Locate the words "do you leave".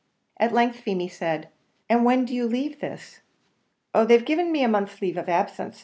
2.25-2.79